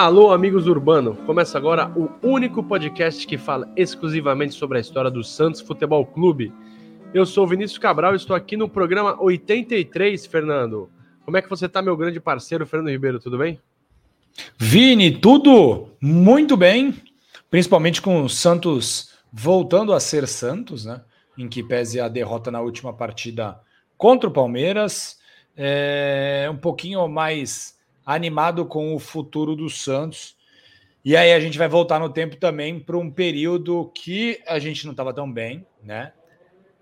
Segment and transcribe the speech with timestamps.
[0.00, 1.16] Alô, amigos urbano!
[1.26, 6.52] Começa agora o único podcast que fala exclusivamente sobre a história do Santos Futebol Clube.
[7.12, 10.88] Eu sou Vinícius Cabral e estou aqui no programa 83, Fernando.
[11.24, 13.18] Como é que você está, meu grande parceiro Fernando Ribeiro?
[13.18, 13.60] Tudo bem?
[14.56, 16.94] Vini, tudo muito bem,
[17.50, 21.00] principalmente com o Santos voltando a ser Santos, né?
[21.36, 23.58] Em que pese a derrota na última partida
[23.96, 25.18] contra o Palmeiras.
[25.56, 27.76] É um pouquinho mais
[28.08, 30.34] animado com o futuro do Santos.
[31.04, 34.86] E aí a gente vai voltar no tempo também para um período que a gente
[34.86, 36.14] não estava tão bem, né?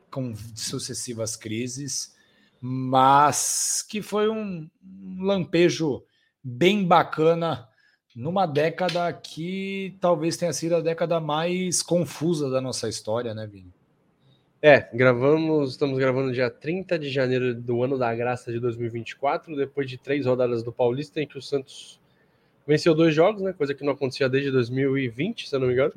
[0.09, 2.15] Com sucessivas crises,
[2.61, 4.71] mas que foi um,
[5.19, 6.05] lampejo
[6.45, 7.69] bem bacana
[8.15, 13.75] numa década que talvez tenha sido a década mais confusa da nossa história, né, Vini?
[14.63, 19.89] É, gravamos, estamos gravando dia 30 de janeiro do ano da graça de 2024, depois
[19.89, 22.01] de três rodadas do Paulista, em que o Santos
[22.67, 23.53] venceu dois jogos, né?
[23.53, 25.93] Coisa que não acontecia desde 2020, se eu não me engano.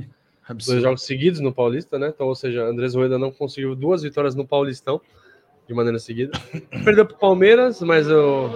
[0.48, 0.76] Absurdo.
[0.76, 2.12] Dois jogos seguidos no Paulista, né?
[2.14, 5.00] Então, ou seja, Andrés Rueda não conseguiu duas vitórias no Paulistão
[5.68, 6.32] de maneira seguida.
[6.84, 8.50] Perdeu pro Palmeiras, mas o.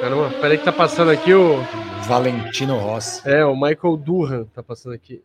[0.00, 1.56] Caramba, peraí que tá passando aqui o.
[2.08, 3.28] Valentino Rossi.
[3.28, 5.22] É, o Michael Durham tá passando aqui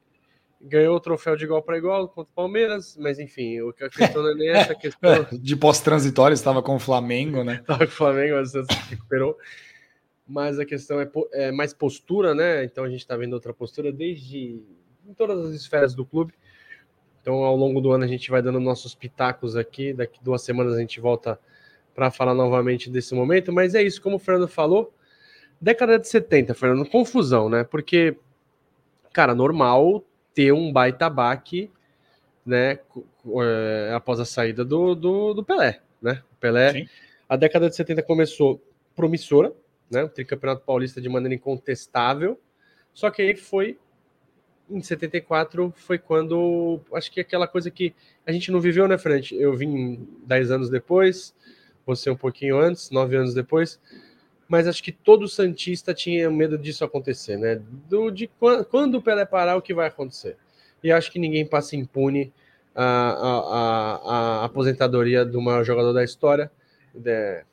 [0.61, 4.31] ganhou o troféu de igual para igual contra o Palmeiras, mas enfim, a questão não
[4.31, 5.27] é nem essa questão.
[5.31, 7.55] de pós-transitório, estava com o Flamengo, né?
[7.61, 9.37] Estava com o Flamengo, mas você recuperou.
[10.27, 12.63] Mas a questão é, é, mais postura, né?
[12.63, 14.61] Então a gente está vendo outra postura desde
[15.07, 16.33] em todas as esferas do clube.
[17.21, 19.93] Então, ao longo do ano, a gente vai dando nossos pitacos aqui.
[19.93, 21.39] Daqui duas semanas a gente volta
[21.93, 23.51] para falar novamente desse momento.
[23.53, 24.93] Mas é isso, como o Fernando falou,
[25.59, 27.63] década de 70, Fernando, confusão, né?
[27.63, 28.17] Porque,
[29.13, 30.03] cara, normal
[30.35, 31.71] ter um baita baque,
[32.45, 32.77] né,
[33.41, 36.21] é, após a saída do, do, do Pelé, né?
[36.33, 36.89] O Pelé, Sim.
[37.27, 38.61] a década de 70 começou
[38.95, 39.51] promissora,
[39.89, 40.03] né?
[40.03, 42.39] O tricampeonato paulista de maneira incontestável,
[42.93, 43.79] só que aí foi
[44.69, 47.93] em 74 foi quando acho que aquela coisa que
[48.25, 49.35] a gente não viveu, né, frente.
[49.35, 51.33] Eu vim 10 anos depois,
[51.85, 53.79] você um pouquinho antes, 9 anos depois
[54.47, 57.61] mas acho que todo Santista tinha medo disso acontecer, né?
[57.89, 60.37] Do, de quando, quando o Pelé parar, o que vai acontecer?
[60.83, 62.31] E acho que ninguém passa impune
[62.75, 66.51] a, a, a, a aposentadoria do maior jogador da história,
[66.93, 67.43] da,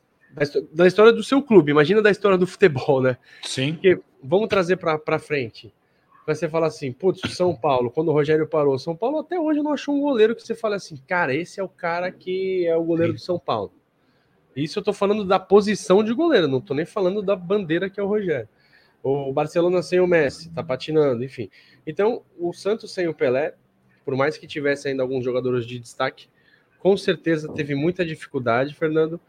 [0.72, 1.70] da, história do seu clube.
[1.70, 3.16] Imagina da história do futebol, né?
[3.42, 3.72] Sim.
[3.72, 5.72] Porque vamos trazer para frente.
[6.26, 9.60] Vai você falar assim, putz, São Paulo, quando o Rogério parou, São Paulo até hoje
[9.60, 12.76] não achou um goleiro que você fala assim, cara, esse é o cara que é
[12.76, 13.16] o goleiro Sim.
[13.16, 13.72] do São Paulo.
[14.55, 17.99] Isso eu tô falando da posição de goleiro, não tô nem falando da bandeira que
[17.99, 18.49] é o Rogério.
[19.03, 21.51] O Barcelona sem o Messi, tá patinando, enfim.
[21.87, 23.55] Então, o Santos sem o Pelé,
[24.05, 26.29] por mais que tivesse ainda alguns jogadores de destaque,
[26.79, 29.21] com certeza teve muita dificuldade, Fernando.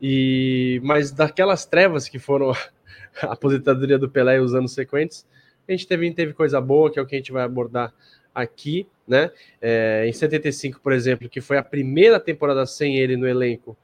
[0.00, 2.52] E mas daquelas trevas que foram
[3.22, 5.26] a aposentadoria do Pelé e os anos sequentes,
[5.68, 7.92] a gente teve, teve coisa boa, que é o que a gente vai abordar
[8.34, 9.30] aqui, né?
[9.60, 13.76] É, em 75, por exemplo, que foi a primeira temporada sem ele no elenco,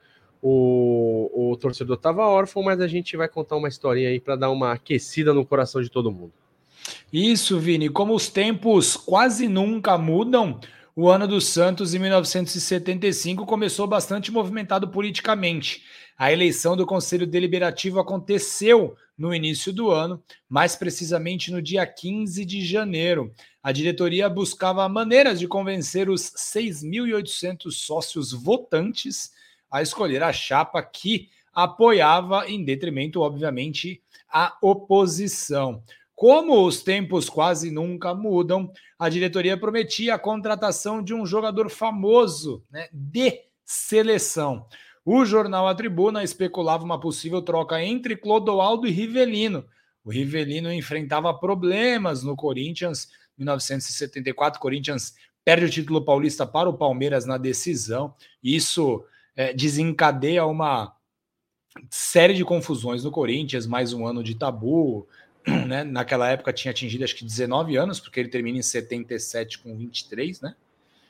[0.48, 4.50] o, o torcedor estava órfão, mas a gente vai contar uma historinha aí para dar
[4.50, 6.32] uma aquecida no coração de todo mundo.
[7.12, 7.88] Isso, Vini.
[7.88, 10.60] Como os tempos quase nunca mudam,
[10.94, 15.82] o ano do Santos, em 1975, começou bastante movimentado politicamente.
[16.16, 22.44] A eleição do Conselho Deliberativo aconteceu no início do ano, mais precisamente no dia 15
[22.44, 23.32] de janeiro.
[23.60, 29.34] A diretoria buscava maneiras de convencer os 6.800 sócios votantes
[29.70, 35.82] a escolher a chapa que apoiava, em detrimento, obviamente, à oposição.
[36.14, 42.64] Como os tempos quase nunca mudam, a diretoria prometia a contratação de um jogador famoso
[42.70, 44.66] né, de seleção.
[45.04, 49.64] O jornal A Tribuna especulava uma possível troca entre Clodoaldo e Rivelino.
[50.04, 53.08] O Rivelino enfrentava problemas no Corinthians.
[53.38, 55.14] Em 1974, o Corinthians
[55.44, 58.14] perde o título paulista para o Palmeiras na decisão.
[58.42, 59.04] Isso
[59.36, 60.96] é, desencadeia uma
[61.90, 65.06] série de confusões no Corinthians, mais um ano de tabu.
[65.46, 65.84] Né?
[65.84, 70.40] Naquela época tinha atingido acho que 19 anos, porque ele termina em 77 com 23,
[70.40, 70.56] né?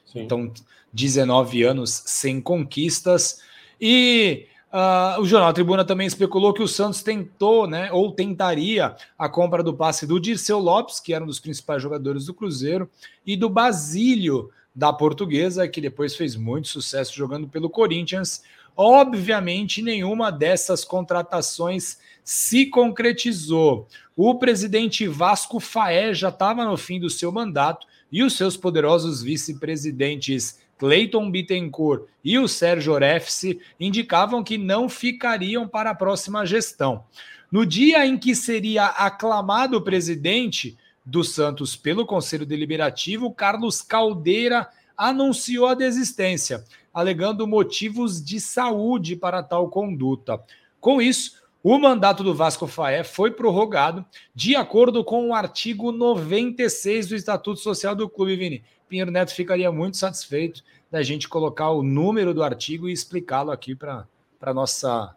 [0.05, 0.21] Sim.
[0.21, 0.53] Então,
[0.93, 3.41] 19 anos sem conquistas.
[3.81, 9.27] E uh, o Jornal Tribuna também especulou que o Santos tentou, né, ou tentaria a
[9.27, 12.91] compra do passe do Dirceu Lopes, que era um dos principais jogadores do Cruzeiro,
[13.27, 18.43] e do Basílio, da portuguesa, que depois fez muito sucesso jogando pelo Corinthians.
[18.77, 23.89] Obviamente, nenhuma dessas contratações se concretizou.
[24.15, 29.23] O presidente Vasco Faé já estava no fim do seu mandato e os seus poderosos
[29.23, 37.05] vice-presidentes Cleiton Bittencourt e o Sérgio Orefse indicavam que não ficariam para a próxima gestão.
[37.51, 40.77] No dia em que seria aclamado presidente
[41.07, 49.43] do Santos pelo Conselho Deliberativo, Carlos Caldeira anunciou a desistência, alegando motivos de saúde para
[49.43, 50.43] tal conduta.
[50.81, 54.05] Com isso, o mandato do Vasco Faé foi prorrogado
[54.35, 58.65] de acordo com o artigo 96 do Estatuto Social do Clube, Vini.
[58.89, 63.75] Pinheiro Neto ficaria muito satisfeito da gente colocar o número do artigo e explicá-lo aqui
[63.75, 64.07] para
[64.41, 65.15] a nossa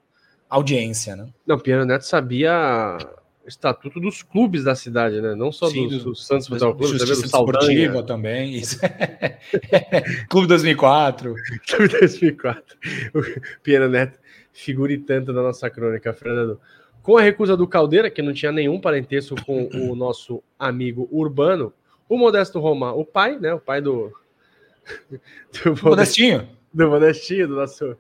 [0.50, 1.16] audiência.
[1.16, 1.30] Né?
[1.46, 2.98] Não, Pinheiro Neto sabia
[3.50, 5.36] estatuto dos clubes da cidade, né?
[5.36, 8.04] Não só Sim, do, do, Santos Futebol Clube, Justiça do Saldanha.
[8.04, 8.54] também.
[8.56, 8.80] Isso.
[10.30, 11.34] Clube 2004.
[11.68, 12.78] Clube 2004.
[13.14, 14.20] O Pinheiro Neto
[14.54, 16.60] figure tanto da nossa crônica, Fernando.
[17.02, 21.74] Com a recusa do Caldeira, que não tinha nenhum parentesco com o nosso amigo Urbano,
[22.08, 23.54] o Modesto Roma, o pai, né?
[23.54, 24.14] O pai do.
[25.64, 26.48] do Modestinho.
[26.74, 27.98] Do Modestinho, do nosso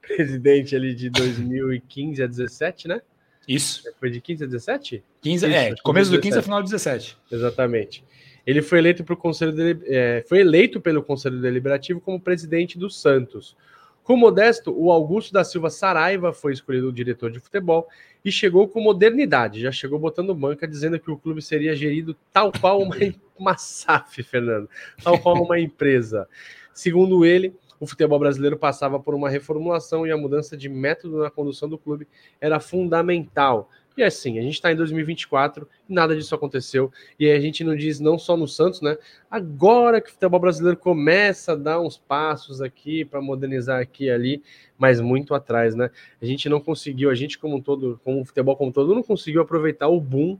[0.00, 3.00] presidente ali de 2015 a 17, né?
[3.46, 3.82] Isso.
[3.98, 5.02] Foi de 15 a 17?
[5.20, 7.16] 15, Isso, é, começo do 15 a final de 17.
[7.30, 8.04] Exatamente.
[8.46, 9.54] Ele foi eleito, pro conselho
[9.86, 13.56] é, foi eleito pelo Conselho Deliberativo como presidente do Santos.
[14.02, 17.88] Com Modesto, o Augusto da Silva Saraiva foi escolhido o diretor de futebol
[18.22, 22.52] e chegou com modernidade, já chegou botando banca, dizendo que o clube seria gerido tal
[22.52, 22.96] qual uma,
[23.38, 24.68] uma SAF, Fernando,
[25.02, 26.28] tal qual uma empresa.
[26.74, 31.30] Segundo ele, o futebol brasileiro passava por uma reformulação e a mudança de método na
[31.30, 32.06] condução do clube
[32.40, 33.68] era fundamental.
[33.96, 36.90] E assim, a gente está em 2024 e nada disso aconteceu.
[37.18, 38.98] E a gente não diz não só no Santos, né?
[39.30, 44.10] Agora que o futebol brasileiro começa a dar uns passos aqui para modernizar aqui e
[44.10, 44.42] ali,
[44.76, 45.90] mas muito atrás, né?
[46.20, 48.94] A gente não conseguiu, a gente como um todo, como o futebol como um todo,
[48.94, 50.38] não conseguiu aproveitar o boom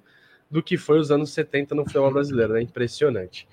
[0.51, 2.63] do que foi os anos 70 no futebol brasileiro, né?
[2.63, 3.47] Impressionante.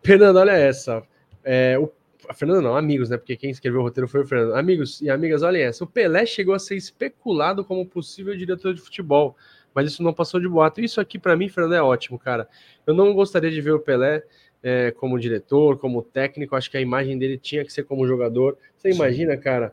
[0.00, 1.02] Fernando, olha essa.
[1.42, 1.90] É, o
[2.28, 3.16] a Fernanda não, amigos, né?
[3.16, 4.54] Porque quem escreveu o roteiro foi o Fernando.
[4.54, 5.84] Amigos e amigas, olhem essa.
[5.84, 9.36] O Pelé chegou a ser especulado como possível diretor de futebol,
[9.74, 10.80] mas isso não passou de boato.
[10.80, 12.48] Isso aqui, para mim, Fernando, é ótimo, cara.
[12.86, 14.22] Eu não gostaria de ver o Pelé
[14.62, 16.56] é, como diretor, como técnico.
[16.56, 18.56] Acho que a imagem dele tinha que ser como jogador.
[18.76, 19.72] Você imagina, cara,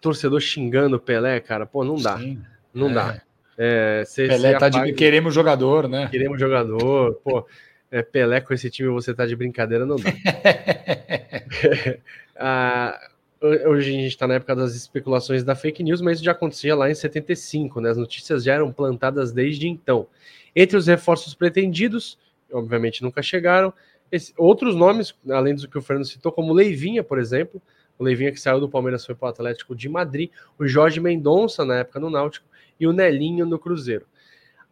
[0.00, 1.66] torcedor xingando o Pelé, cara?
[1.66, 2.18] Pô, não dá.
[2.18, 2.40] Sim.
[2.72, 2.94] Não é.
[2.94, 3.22] dá.
[3.58, 4.86] É, cê, Pelé cê tá apaga...
[4.86, 6.08] de queremos jogador, né?
[6.10, 7.14] Queremos jogador.
[7.22, 7.46] Pô,
[7.92, 10.10] é, Pelé com esse time você tá de brincadeira, não dá.
[12.34, 12.98] ah,
[13.66, 16.74] hoje a gente está na época das especulações da fake news, mas isso já acontecia
[16.74, 17.90] lá em 75, né?
[17.90, 20.06] As notícias já eram plantadas desde então.
[20.56, 22.18] Entre os reforços pretendidos,
[22.50, 23.74] obviamente nunca chegaram,
[24.10, 27.60] esse, outros nomes, além do que o Fernando citou, como Leivinha, por exemplo,
[27.98, 31.62] o Leivinha que saiu do Palmeiras foi para o Atlético de Madrid, o Jorge Mendonça
[31.62, 32.46] na época no Náutico
[32.80, 34.06] e o Nelinho no Cruzeiro.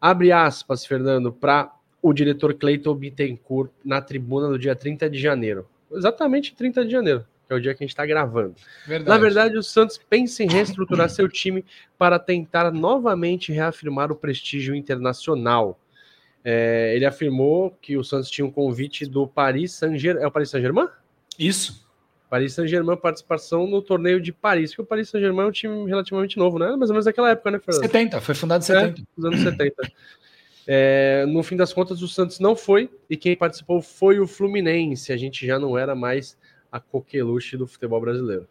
[0.00, 1.70] Abre aspas, Fernando, para
[2.02, 5.66] o diretor Cleiton Bittencourt na tribuna no dia 30 de janeiro.
[5.92, 8.54] Exatamente 30 de janeiro, que é o dia que a gente está gravando.
[8.86, 9.08] Verdade.
[9.08, 11.64] Na verdade, o Santos pensa em reestruturar seu time
[11.98, 15.78] para tentar novamente reafirmar o prestígio internacional.
[16.42, 20.22] É, ele afirmou que o Santos tinha um convite do Paris Saint-Germain.
[20.22, 20.88] É o Paris Saint-Germain?
[21.38, 21.86] Isso.
[22.30, 26.38] Paris Saint-Germain participação no torneio de Paris, que o Paris Saint-Germain é um time relativamente
[26.38, 26.68] novo, né?
[26.76, 27.82] Mais ou menos naquela época, né, Fernando?
[27.82, 29.00] 70, foi fundado em 70.
[29.00, 29.74] É, nos anos 70.
[30.66, 35.12] É, no fim das contas, o Santos não foi e quem participou foi o Fluminense.
[35.12, 36.36] A gente já não era mais
[36.70, 38.46] a coqueluche do futebol brasileiro.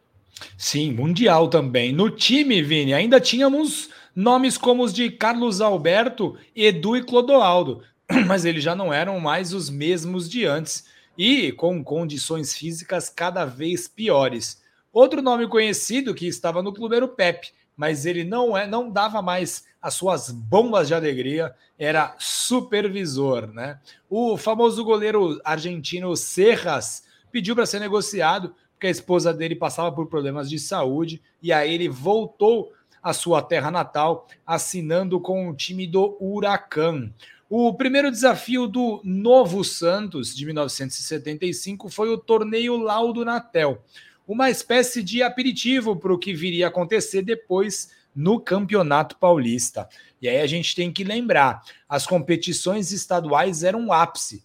[0.57, 1.91] Sim, mundial também.
[1.91, 7.81] No time, Vini, ainda tínhamos nomes como os de Carlos Alberto, Edu e Clodoaldo,
[8.27, 10.85] mas eles já não eram mais os mesmos de antes
[11.17, 14.61] e com condições físicas cada vez piores.
[14.91, 18.91] Outro nome conhecido que estava no clube era o Pepe, mas ele não é, não
[18.91, 23.79] dava mais as suas bombas de alegria, era supervisor, né?
[24.09, 30.07] O famoso goleiro argentino Serras pediu para ser negociado porque a esposa dele passava por
[30.07, 35.87] problemas de saúde e aí ele voltou à sua terra natal, assinando com o time
[35.87, 37.13] do Huracan.
[37.49, 43.81] O primeiro desafio do Novo Santos de 1975 foi o torneio Laudo Natel
[44.29, 49.89] uma espécie de aperitivo para o que viria a acontecer depois no Campeonato Paulista.
[50.21, 54.43] E aí a gente tem que lembrar: as competições estaduais eram um ápice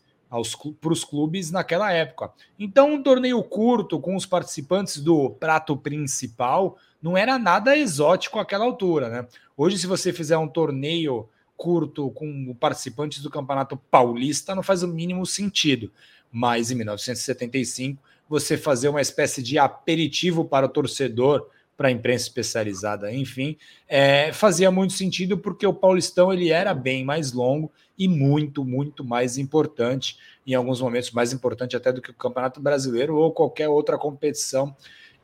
[0.80, 2.32] para os clubes naquela época.
[2.58, 8.64] Então, um torneio curto com os participantes do prato principal não era nada exótico àquela
[8.64, 9.28] altura, né?
[9.54, 14.88] Hoje, se você fizer um torneio curto com participantes do Campeonato Paulista, não faz o
[14.88, 15.92] mínimo sentido.
[16.32, 22.24] Mas em 1975 você fazer uma espécie de aperitivo para o torcedor, para a imprensa
[22.26, 23.56] especializada, enfim,
[23.88, 29.04] é, fazia muito sentido porque o Paulistão ele era bem mais longo e muito, muito
[29.04, 30.16] mais importante,
[30.46, 34.74] em alguns momentos mais importante até do que o Campeonato Brasileiro ou qualquer outra competição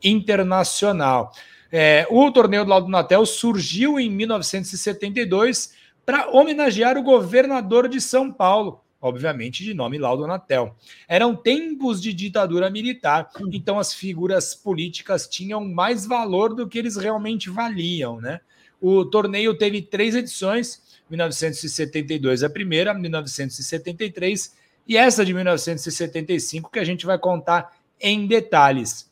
[0.03, 1.33] internacional.
[1.71, 5.73] É, o torneio do Laudo Natel surgiu em 1972
[6.05, 10.77] para homenagear o governador de São Paulo, obviamente de nome Laudo Natel.
[11.09, 16.97] Eram tempos de ditadura militar, então as figuras políticas tinham mais valor do que eles
[16.97, 18.41] realmente valiam, né?
[18.81, 24.55] O torneio teve três edições, 1972 a primeira, 1973
[24.87, 29.11] e essa de 1975 que a gente vai contar em detalhes.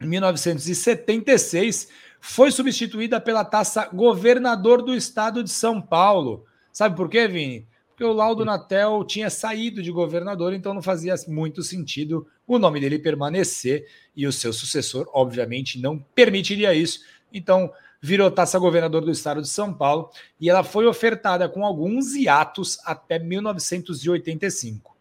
[0.00, 1.88] Em 1976
[2.20, 6.44] foi substituída pela taça Governador do Estado de São Paulo.
[6.72, 7.66] Sabe por quê, Vini?
[7.96, 12.78] Porque o Laudo Natel tinha saído de governador, então não fazia muito sentido o nome
[12.78, 17.00] dele permanecer e o seu sucessor, obviamente, não permitiria isso.
[17.32, 22.14] Então, virou taça governador do estado de São Paulo e ela foi ofertada com alguns
[22.14, 24.94] hiatos até 1985.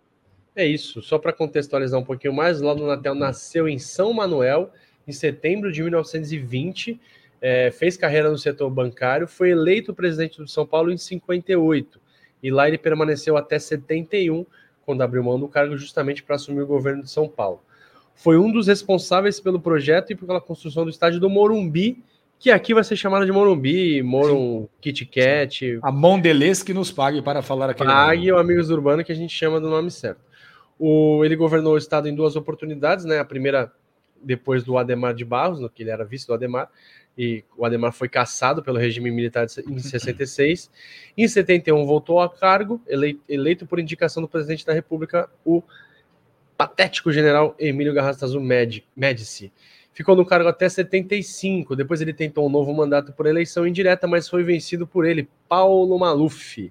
[0.56, 4.72] É isso, só para contextualizar um pouquinho mais, o Laudo Natel nasceu em São Manuel
[5.06, 6.98] em setembro de 1920,
[7.42, 12.05] é, fez carreira no setor bancário, foi eleito presidente do São Paulo em 58
[12.46, 14.46] e lá ele permaneceu até 71,
[14.86, 17.60] quando abriu mão do cargo justamente para assumir o governo de São Paulo.
[18.14, 22.04] Foi um dos responsáveis pelo projeto e pela construção do estádio do Morumbi,
[22.38, 25.80] que aqui vai ser chamado de Morumbi, Morum Kit Kat.
[25.82, 27.84] A Mondelez que nos pague para falar aqui.
[27.84, 30.22] Pague o Amigos Urbano que a gente chama do nome certo.
[30.78, 33.18] O, ele governou o estado em duas oportunidades, né?
[33.18, 33.74] A primeira
[34.22, 36.70] depois do Ademar de Barros, no que ele era vice do Ademar,
[37.18, 40.70] e o Ademar foi caçado pelo regime militar em 66.
[41.18, 45.64] em 71 voltou a cargo, eleito, eleito por indicação do presidente da República, o
[46.58, 49.52] patético general Emílio Garrastazu Médici.
[49.94, 51.74] Ficou no cargo até 75.
[51.74, 55.98] Depois ele tentou um novo mandato por eleição indireta, mas foi vencido por ele, Paulo
[55.98, 56.70] Maluf.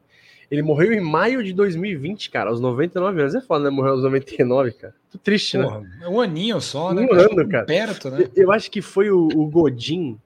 [0.51, 3.35] Ele morreu em maio de 2020, cara, aos 99 anos.
[3.35, 3.71] É foda, né?
[3.71, 4.95] Morreu aos 99, cara.
[5.11, 6.01] Tô triste, Porra, né?
[6.03, 7.03] É um aninho só, né?
[7.11, 7.65] Um ano, cara.
[7.65, 8.29] Perto, né?
[8.37, 10.19] Eu acho que foi o, o Godin,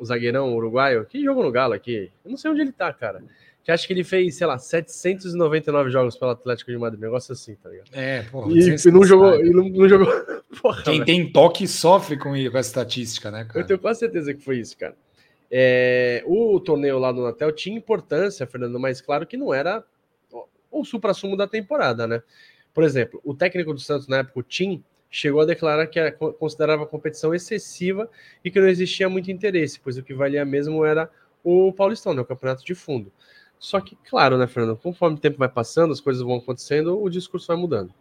[0.00, 2.10] o zagueirão uruguaio, que jogou no Galo aqui.
[2.24, 3.22] Eu não sei onde ele tá, cara.
[3.62, 7.54] Que acho que ele fez, sei lá, 799 jogos pelo Atlético de Madrid, negócio assim,
[7.56, 7.90] tá ligado?
[7.92, 8.50] É, porra.
[8.50, 10.08] E, e não jogou, e não, não jogou.
[10.60, 11.04] Porra, Quem velho.
[11.04, 13.60] tem toque sofre com, com essa estatística, né, cara?
[13.60, 14.96] Eu tenho quase certeza que foi isso, cara.
[15.50, 19.84] É, o torneio lá do Natel tinha importância, Fernando, mas claro que não era
[20.70, 22.22] o supra-sumo da temporada, né?
[22.72, 26.12] Por exemplo, o técnico do Santos na época, o Tim, chegou a declarar que era,
[26.12, 28.08] considerava a competição excessiva
[28.44, 31.10] e que não existia muito interesse, pois o que valia mesmo era
[31.42, 33.10] o Paulistão, né, o campeonato de fundo.
[33.58, 37.10] Só que, claro, né, Fernando, conforme o tempo vai passando, as coisas vão acontecendo, o
[37.10, 37.92] discurso vai mudando.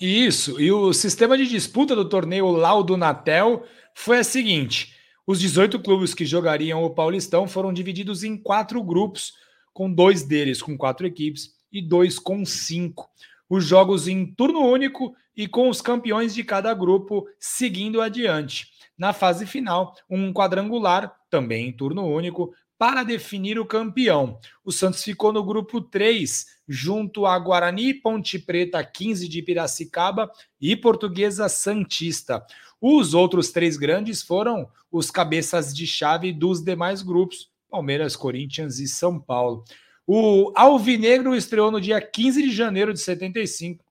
[0.00, 3.64] Isso, e o sistema de disputa do torneio Laudo Natel
[3.94, 4.94] foi a seguinte:
[5.26, 9.34] os 18 clubes que jogariam o Paulistão foram divididos em quatro grupos,
[9.72, 13.08] com dois deles com quatro equipes e dois com cinco.
[13.48, 18.68] Os jogos em turno único e com os campeões de cada grupo seguindo adiante.
[18.96, 24.38] Na fase final, um quadrangular, também em turno único, para definir o campeão.
[24.64, 30.76] O Santos ficou no grupo 3, junto a Guarani, Ponte Preta 15 de Piracicaba e
[30.76, 32.44] Portuguesa Santista.
[32.80, 38.86] Os outros três grandes foram os cabeças de chave dos demais grupos, Palmeiras, Corinthians e
[38.86, 39.64] São Paulo.
[40.06, 43.84] O Alvinegro estreou no dia 15 de janeiro de 75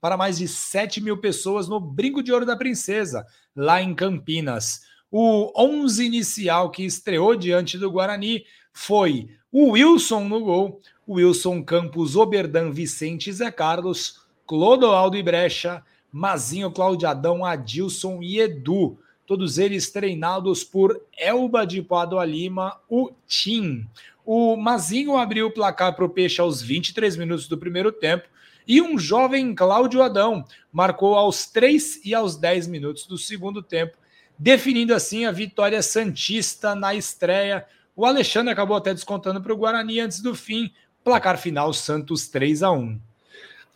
[0.00, 4.82] para mais de 7 mil pessoas no Brinco de Ouro da Princesa, lá em Campinas.
[5.10, 12.16] O 11 inicial que estreou diante do Guarani foi o Wilson no gol, Wilson Campos,
[12.16, 15.82] Oberdan, Vicente Zé Carlos, Clodoaldo e Brecha,
[16.12, 18.98] Mazinho, Claudiadão, Adilson e Edu.
[19.26, 23.86] Todos eles treinados por Elba de Padua Lima, o Tim.
[24.32, 28.28] O Mazinho abriu o placar para o Peixe aos 23 minutos do primeiro tempo
[28.64, 33.98] e um jovem Cláudio Adão marcou aos 3 e aos 10 minutos do segundo tempo,
[34.38, 37.66] definindo assim a vitória Santista na estreia.
[37.96, 40.70] O Alexandre acabou até descontando para o Guarani antes do fim.
[41.02, 43.00] Placar final Santos 3 a 1.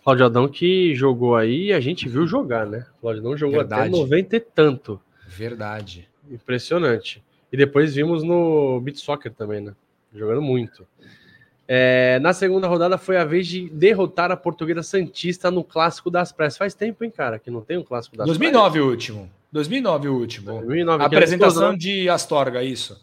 [0.04, 2.86] Cláudio Adão que jogou aí, a gente viu jogar, né?
[3.00, 3.88] Cláudio Adão jogou Verdade.
[3.88, 5.00] até 90 e tanto.
[5.26, 6.08] Verdade.
[6.30, 7.20] Impressionante.
[7.52, 9.74] E depois vimos no Beat Soccer também, né?
[10.14, 10.86] Jogando muito.
[11.66, 16.30] É, na segunda rodada foi a vez de derrotar a Portuguesa Santista no Clássico das
[16.30, 16.56] Praias.
[16.56, 19.30] Faz tempo, hein, cara, que não tem um Clássico das 2009 o último.
[19.50, 20.60] 2009 o último.
[20.60, 23.00] 2009, que Apresentação era de Astorga, isso.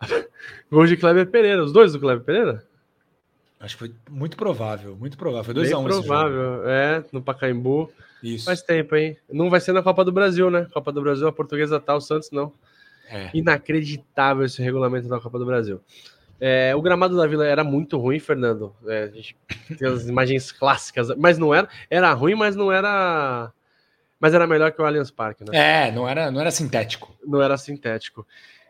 [0.70, 1.64] Gol de Kleber Pereira.
[1.64, 2.64] Os dois do Kleber Pereira?
[3.58, 5.44] Acho que foi muito provável, muito provável.
[5.44, 5.88] Foi Bem 2x1 esse jogo.
[5.88, 6.68] provável.
[6.68, 7.90] É, no Pacaembu.
[8.22, 8.44] Isso.
[8.44, 9.16] Faz tempo, hein?
[9.30, 10.66] Não vai ser na Copa do Brasil, né?
[10.72, 12.52] Copa do Brasil, a Portuguesa tá, o Santos não.
[13.08, 13.30] É.
[13.34, 15.80] Inacreditável esse regulamento da Copa do Brasil.
[16.40, 18.74] É, o gramado da Vila era muito ruim, Fernando.
[18.86, 19.36] É, a gente
[19.78, 21.68] tem as imagens clássicas, mas não era.
[21.88, 23.52] Era ruim, mas não era.
[24.20, 25.50] Mas era melhor que o Allianz Parque, né?
[25.88, 27.14] É, não era, não era sintético.
[27.26, 28.26] Não era sintético.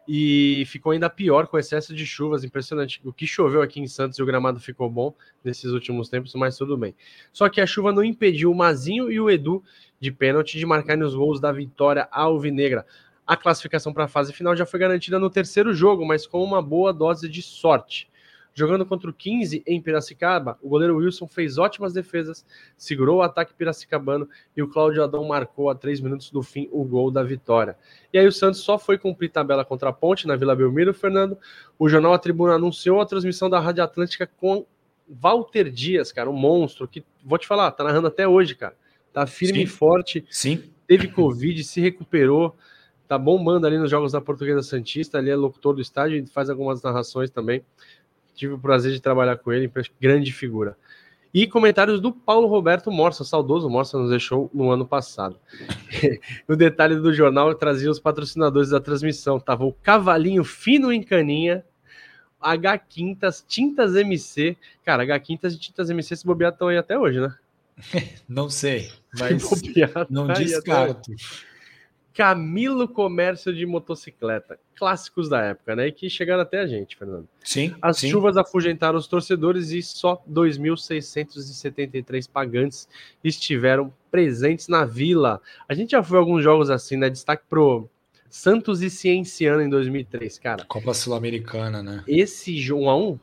[0.09, 3.01] e ficou ainda pior com excesso de chuvas, impressionante.
[3.05, 5.13] O que choveu aqui em Santos e o gramado ficou bom
[5.45, 6.95] nesses últimos tempos, mas tudo bem.
[7.33, 9.63] Só que a chuva não impediu o Mazinho e o Edu
[9.99, 12.87] de pênalti de marcar nos gols da vitória alvinegra.
[13.27, 16.63] A classificação para a fase final já foi garantida no terceiro jogo, mas com uma
[16.63, 18.09] boa dose de sorte.
[18.55, 23.53] Jogando contra o 15 em Piracicaba, o goleiro Wilson fez ótimas defesas, segurou o ataque
[23.53, 27.77] piracicabano e o Cláudio Adão marcou a três minutos do fim o gol da vitória.
[28.11, 31.37] E aí o Santos só foi cumprir tabela contra a Ponte na Vila Belmiro, Fernando.
[31.79, 34.65] O jornal A Tribuna anunciou a transmissão da Rádio Atlântica com
[35.07, 38.75] Walter Dias, cara, um monstro que, vou te falar, tá narrando até hoje, cara.
[39.13, 39.65] Tá firme Sim.
[39.65, 40.25] e forte.
[40.31, 40.63] Sim.
[40.87, 42.57] Teve Covid, se recuperou
[43.07, 46.51] tá bombando ali nos jogos da Portuguesa Santista, ali é locutor do estádio e faz
[46.51, 47.63] algumas narrações também.
[48.35, 49.71] Tive o prazer de trabalhar com ele,
[50.01, 50.77] grande figura.
[51.33, 55.39] E comentários do Paulo Roberto Morsa, saudoso Morsa nos deixou no ano passado.
[56.49, 59.39] o detalhe do jornal trazia os patrocinadores da transmissão.
[59.39, 61.63] Tava o Cavalinho Fino em Caninha,
[62.41, 64.57] H Quintas, Tintas MC.
[64.85, 67.35] Cara, H Quintas e Tintas MC se bobear estão aí até hoje, né?
[68.27, 69.43] Não sei, mas
[70.09, 71.13] não descarto.
[72.17, 75.89] Camilo Comércio de Motocicleta, clássicos da época, né?
[75.89, 77.29] E que chegaram até a gente, Fernando.
[77.45, 77.75] Sim.
[77.83, 78.09] As sim.
[78.09, 82.89] chuvas afugentaram os torcedores e só 2.673 pagantes
[83.23, 85.43] estiveram presentes na vila.
[85.69, 87.11] A gente já foi a alguns jogos assim, né?
[87.11, 87.87] Destaque pro
[88.31, 90.65] Santos e Cienciano em 2003, cara.
[90.65, 92.03] Copa Sul-Americana, né?
[92.09, 93.21] Esse jogo 1 a 1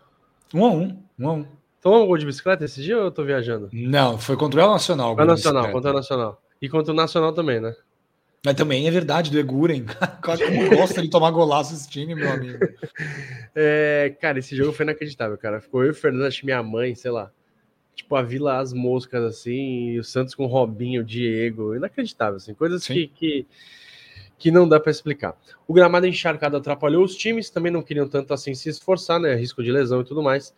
[0.54, 1.48] 1 a 1 1 a 1
[1.82, 3.70] Tomou um gol de bicicleta esse dia ou eu tô viajando?
[3.74, 5.10] Não, foi contra o Nacional.
[5.10, 6.42] Contra o Nacional, contra o Nacional.
[6.62, 7.76] E contra o Nacional também, né?
[8.46, 9.86] Mas também é verdade do Eguren.
[10.22, 12.60] Como gosta de tomar golaço esse time, meu amigo.
[13.56, 15.62] É, cara, esse jogo foi inacreditável, cara.
[15.62, 17.32] Ficou eu e o Fernando, acho que minha mãe, sei lá.
[17.94, 21.76] Tipo, a Vila As Moscas, assim, e o Santos com o Robinho, o Diego.
[21.76, 22.56] Inacreditável, assim.
[22.56, 23.46] Coisas que, que,
[24.40, 25.40] que, não dá para explicar.
[25.68, 29.36] O gramado encharcado atrapalhou os times, também não queriam tanto assim se esforçar, né?
[29.36, 30.52] Risco de lesão e tudo mais.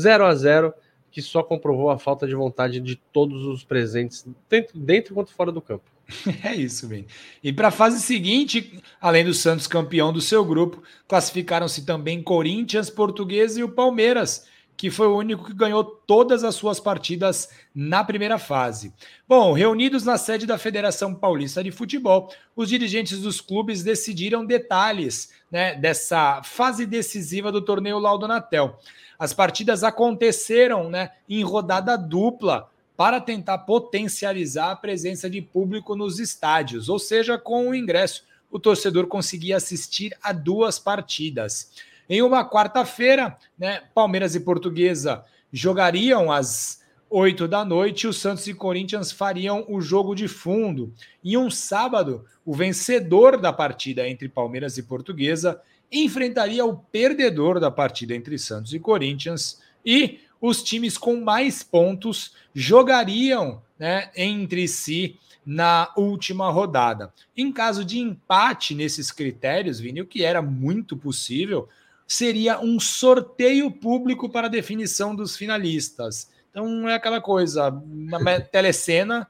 [0.00, 0.72] 0 a 0
[1.10, 5.52] que só comprovou a falta de vontade de todos os presentes, dentro, dentro quanto fora
[5.52, 5.90] do campo.
[6.42, 7.06] É isso, bem.
[7.42, 12.90] E para a fase seguinte, além do Santos campeão do seu grupo, classificaram-se também Corinthians,
[12.90, 14.46] Portuguesa e o Palmeiras,
[14.76, 18.94] que foi o único que ganhou todas as suas partidas na primeira fase.
[19.28, 25.32] Bom, reunidos na sede da Federação Paulista de Futebol, os dirigentes dos clubes decidiram detalhes
[25.50, 28.78] né, dessa fase decisiva do torneio Laudonatel.
[29.18, 32.70] As partidas aconteceram né, em rodada dupla
[33.00, 38.58] para tentar potencializar a presença de público nos estádios, ou seja, com o ingresso, o
[38.58, 41.70] torcedor conseguia assistir a duas partidas.
[42.10, 48.52] Em uma quarta-feira, né, Palmeiras e Portuguesa jogariam às oito da noite, o Santos e
[48.52, 50.92] Corinthians fariam o jogo de fundo.
[51.24, 55.58] Em um sábado, o vencedor da partida entre Palmeiras e Portuguesa
[55.90, 62.34] enfrentaria o perdedor da partida entre Santos e Corinthians e os times com mais pontos
[62.54, 67.12] jogariam né, entre si na última rodada.
[67.36, 71.68] Em caso de empate nesses critérios, Vini, o que era muito possível,
[72.06, 76.30] seria um sorteio público para a definição dos finalistas.
[76.50, 79.26] Então é aquela coisa, na telecena,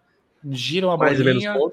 [0.51, 1.55] giram a bolinha.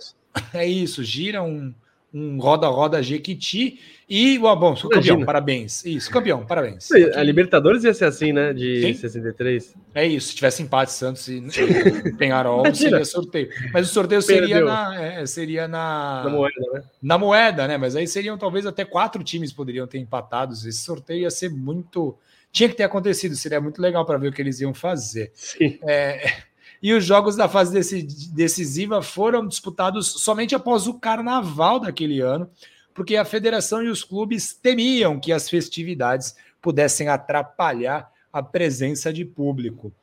[0.53, 1.73] É isso, gira um,
[2.17, 5.83] um roda-roda Jequiti e, oh, bom, sou campeão, parabéns.
[5.83, 6.89] Isso, campeão, parabéns.
[7.13, 8.93] A Libertadores ia ser assim, né, de Sim.
[8.93, 9.75] 63.
[9.93, 11.43] É isso, se tivesse empate Santos e
[12.17, 13.49] Penharol, seria sorteio.
[13.73, 16.23] Mas o sorteio seria na, é, seria na...
[16.23, 16.83] Na moeda, né?
[17.01, 20.65] Na moeda, né, mas aí seriam talvez até quatro times poderiam ter empatados.
[20.65, 22.17] Esse sorteio ia ser muito...
[22.49, 25.31] Tinha que ter acontecido, seria muito legal para ver o que eles iam fazer.
[25.35, 25.77] Sim.
[25.85, 26.33] É,
[26.81, 32.49] e os jogos da fase decisiva foram disputados somente após o carnaval daquele ano,
[32.93, 39.23] porque a federação e os clubes temiam que as festividades pudessem atrapalhar a presença de
[39.23, 39.93] público.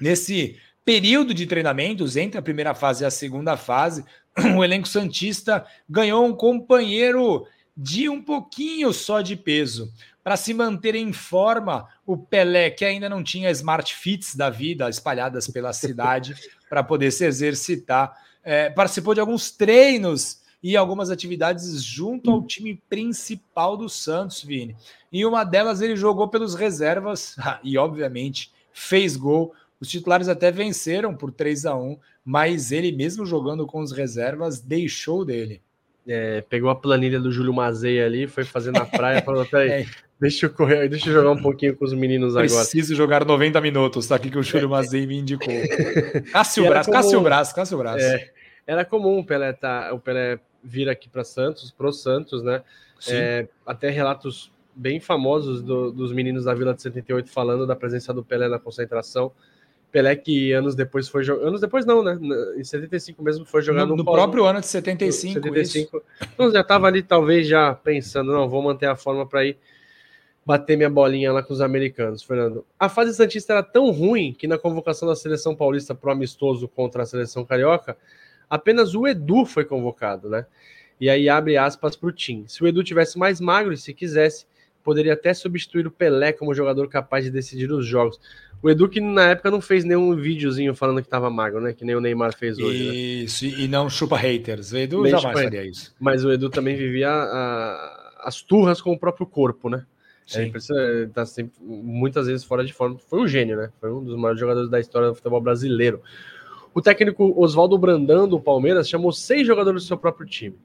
[0.00, 4.04] Nesse período de treinamentos entre a primeira fase e a segunda fase,
[4.56, 7.46] o elenco santista ganhou um companheiro
[7.82, 9.90] de um pouquinho só de peso.
[10.22, 14.86] Para se manter em forma, o Pelé, que ainda não tinha smart fits da vida
[14.90, 16.36] espalhadas pela cidade
[16.68, 18.14] para poder se exercitar,
[18.44, 24.76] é, participou de alguns treinos e algumas atividades junto ao time principal do Santos, Vini.
[25.10, 29.54] Em uma delas ele jogou pelos reservas e, obviamente, fez gol.
[29.80, 34.60] Os titulares até venceram por 3 a 1 mas ele mesmo jogando com os reservas
[34.60, 35.62] deixou dele.
[36.12, 39.86] É, pegou a planilha do Júlio Mazei ali, foi fazer na praia, falou: peraí, é.
[40.20, 42.68] deixa eu correr, deixa eu jogar um pouquinho com os meninos Preciso agora.
[42.68, 45.54] Preciso jogar 90 minutos, tá aqui que o Júlio Mazei me indicou.
[46.32, 48.04] Cássio Braço, Cássio Braço, Cássio Braço.
[48.04, 48.30] É,
[48.66, 52.62] era comum o Pelé, tá, o Pelé vir aqui para Santos, pro Santos, né?
[53.08, 58.12] É, até relatos bem famosos do, dos meninos da Vila de 78 falando da presença
[58.12, 59.32] do Pelé na concentração.
[59.90, 61.46] Pelé que anos depois foi jogar.
[61.46, 62.18] Anos depois não, né?
[62.56, 65.34] Em 75 mesmo foi jogar no, no, no próprio ano de 75.
[65.34, 65.96] 75.
[65.96, 66.28] Isso.
[66.32, 69.58] Então já estava ali, talvez, já pensando, não, vou manter a forma para ir
[70.44, 72.64] bater minha bolinha lá com os americanos, Fernando.
[72.78, 77.02] A fase Santista era tão ruim que na convocação da seleção paulista pro amistoso contra
[77.02, 77.96] a seleção carioca,
[78.48, 80.46] apenas o Edu foi convocado, né?
[81.00, 82.44] E aí abre aspas para o Tim.
[82.46, 84.46] Se o Edu tivesse mais magro e se quisesse,
[84.82, 88.20] poderia até substituir o Pelé como jogador capaz de decidir os jogos.
[88.62, 91.72] O Edu que na época não fez nenhum videozinho falando que estava magro, né?
[91.72, 92.88] Que nem o Neymar fez hoje.
[92.88, 92.94] Né?
[92.94, 93.52] Isso, né?
[93.58, 94.72] e não chupa haters.
[94.72, 95.94] O Edu jamais faria isso.
[95.98, 99.86] Mas o Edu também vivia a, as turras com o próprio corpo, né?
[100.32, 101.08] É, Sim.
[101.12, 102.98] tá sempre, muitas vezes fora de forma.
[102.98, 103.70] Foi um gênio, né?
[103.80, 106.00] Foi um dos maiores jogadores da história do futebol brasileiro.
[106.72, 110.56] O técnico Oswaldo Brandão, do Palmeiras, chamou seis jogadores do seu próprio time.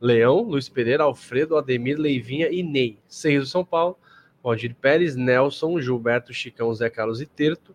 [0.00, 2.98] Leão, Luiz Pereira, Alfredo, Ademir, Leivinha e Ney.
[3.08, 3.96] Seis do São Paulo,
[4.42, 7.74] Valdir Pérez, Nelson, Gilberto, Chicão, Zé Carlos e Terto.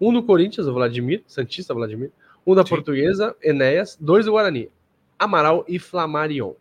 [0.00, 2.10] Um do Corinthians, o Vladimir, Santista Vladimir.
[2.46, 2.70] Um da Sim.
[2.70, 3.96] Portuguesa, Enéas.
[4.00, 4.70] Dois do Guarani,
[5.18, 6.54] Amaral e Flamarion.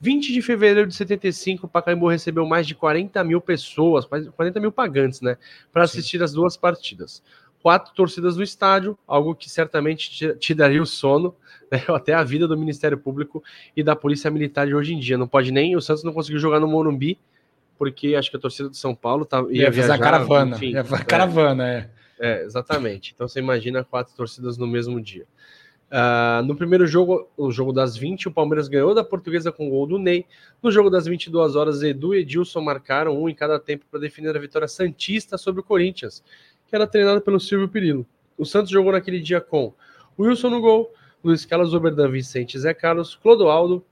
[0.00, 4.58] 20 de fevereiro de 75, o Pacaembu recebeu mais de 40 mil pessoas, quase 40
[4.58, 5.36] mil pagantes, né,
[5.70, 7.22] para assistir as duas partidas.
[7.62, 11.34] Quatro torcidas no estádio, algo que certamente te, te daria o sono,
[11.70, 13.42] né, até a vida do Ministério Público
[13.76, 15.18] e da Polícia Militar de hoje em dia.
[15.18, 17.18] Não pode nem, o Santos não conseguiu jogar no Morumbi,
[17.78, 19.98] porque acho que a torcida do São Paulo tá, ia, ia viajar.
[19.98, 21.90] caravana, enfim, ia é, caravana, é.
[22.20, 23.12] É, exatamente.
[23.14, 25.26] Então você imagina quatro torcidas no mesmo dia.
[25.90, 29.70] Uh, no primeiro jogo, o jogo das 20, o Palmeiras ganhou da Portuguesa com o
[29.70, 30.24] gol do Ney.
[30.62, 34.36] No jogo das 22 horas, Edu e Edilson marcaram um em cada tempo para definir
[34.36, 36.22] a vitória Santista sobre o Corinthians,
[36.70, 38.06] que era treinado pelo Silvio Pirillo.
[38.38, 39.74] O Santos jogou naquele dia com
[40.18, 43.84] Wilson no gol, Luiz Carlos Oberdan, Vicente Zé Carlos, Clodoaldo,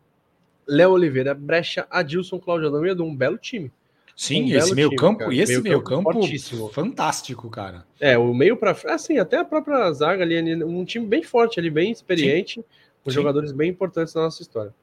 [0.67, 3.05] Léo Oliveira, Brecha, Adilson, Cláudio Adão e Edu.
[3.05, 3.71] Um belo time.
[4.17, 5.35] Sim, um esse meio time, campo, cara.
[5.35, 7.85] e esse meio, meio campo, campo fantástico, cara.
[8.01, 11.71] É, o meio para assim, até a própria zaga ali, um time bem forte ali,
[11.71, 12.64] bem experiente, Sim.
[13.05, 13.14] com Sim.
[13.14, 14.75] jogadores bem importantes na nossa história.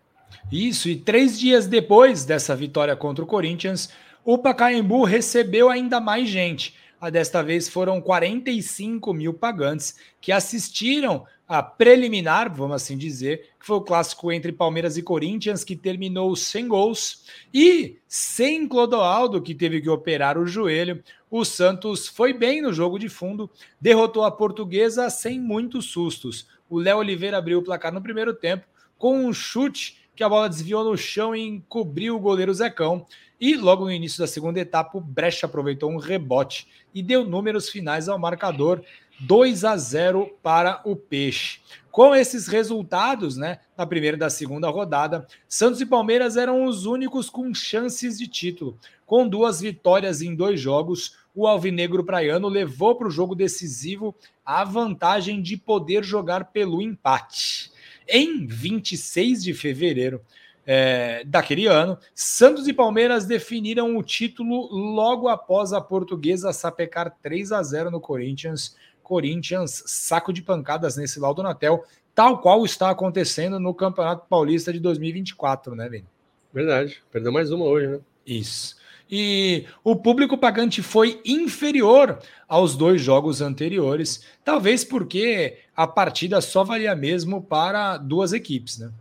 [0.51, 3.89] Isso, e três dias depois dessa vitória contra o Corinthians,
[4.23, 6.73] o Pacaembu recebeu ainda mais gente.
[6.99, 13.65] A desta vez foram 45 mil pagantes que assistiram a preliminar, vamos assim dizer, que
[13.65, 19.53] foi o clássico entre Palmeiras e Corinthians, que terminou sem gols, e sem Clodoaldo, que
[19.53, 21.03] teve que operar o joelho.
[21.29, 26.47] O Santos foi bem no jogo de fundo, derrotou a portuguesa sem muitos sustos.
[26.67, 28.65] O Léo Oliveira abriu o placar no primeiro tempo,
[28.97, 33.05] com um chute que a bola desviou no chão e encobriu o goleiro Zecão.
[33.39, 37.69] E logo no início da segunda etapa, o Brecha aproveitou um rebote e deu números
[37.69, 38.81] finais ao marcador
[39.19, 41.59] 2 a 0 para o Peixe.
[41.91, 46.85] Com esses resultados, né, na primeira e da segunda rodada, Santos e Palmeiras eram os
[46.85, 48.77] únicos com chances de título.
[49.05, 54.63] Com duas vitórias em dois jogos, o Alvinegro Praiano levou para o jogo decisivo a
[54.63, 57.71] vantagem de poder jogar pelo empate.
[58.07, 60.21] Em 26 de fevereiro,
[60.65, 67.51] é, daquele ano, Santos e Palmeiras definiram o título logo após a portuguesa sapecar 3
[67.51, 68.75] a 0 no Corinthians
[69.05, 74.79] Corinthians saco de pancadas nesse laudo Natel, tal qual está acontecendo no Campeonato Paulista de
[74.79, 76.07] 2024, né, Vini?
[76.51, 77.99] Verdade, perdeu mais uma hoje, né?
[78.25, 78.75] Isso.
[79.09, 86.63] E o público pagante foi inferior aos dois jogos anteriores, talvez porque a partida só
[86.63, 88.91] valia mesmo para duas equipes, né?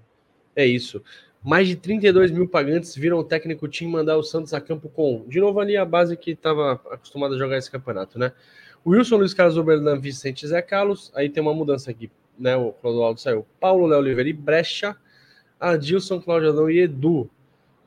[0.55, 1.03] É isso.
[1.45, 5.27] Mais de 32 mil pagantes viram o técnico time mandar o Santos a campo com,
[5.29, 8.33] de novo ali a base que estava acostumado a jogar esse campeonato, né?
[8.87, 11.13] Wilson, Luiz Carlos Oberdan, Vicente Zé Carlos.
[11.15, 12.57] Aí tem uma mudança aqui, né?
[12.57, 13.47] O Clodoaldo saiu.
[13.61, 14.97] Paulo Léo Oliveira e Brecha.
[15.61, 17.31] Adilson, Cláudio Adão e Edu.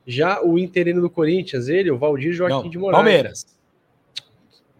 [0.06, 2.96] Já o interino do Corinthians, ele, o Valdir Joaquim Não, de Moraes.
[2.96, 3.57] Palmeiras.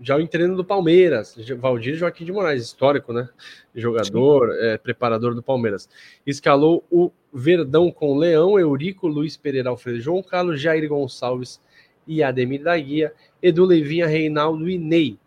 [0.00, 3.28] Já o interino do Palmeiras, Valdir Joaquim de Moraes, histórico, né?
[3.74, 5.88] Jogador, é, preparador do Palmeiras.
[6.24, 11.60] Escalou o Verdão com Leão, Eurico, Luiz Pereira, Alfredo João Carlos, Jair Gonçalves
[12.06, 15.18] e Ademir da Guia, Edu Levinha, Reinaldo e Ney.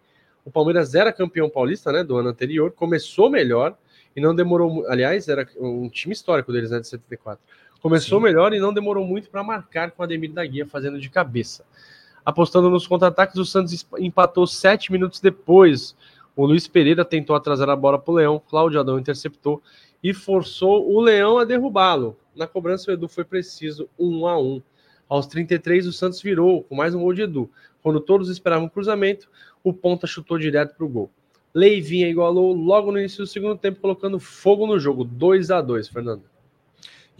[0.44, 3.78] O Palmeiras era campeão paulista, né, do ano anterior, começou melhor
[4.16, 7.44] e não demorou, aliás, era um time histórico deles, né, de 74.
[7.82, 8.24] Começou Sim.
[8.26, 11.64] melhor e não demorou muito para marcar com Ademir da Guia fazendo de cabeça.
[12.26, 15.96] Apostando nos contra-ataques, o Santos empatou sete minutos depois.
[16.36, 19.62] O Luiz Pereira tentou atrasar a bola para o Leão, Cláudio Adão interceptou
[20.04, 22.18] e forçou o Leão a derrubá-lo.
[22.36, 24.62] Na cobrança, o Edu foi preciso, um a um.
[25.10, 27.50] Aos 33, o Santos virou com mais um gol de Edu.
[27.84, 29.28] Quando todos esperavam um cruzamento,
[29.64, 31.12] o ponta chutou direto para o gol.
[31.54, 35.04] Leivinha igualou logo no início do segundo tempo, colocando fogo no jogo.
[35.04, 36.24] 2 a 2 Fernando.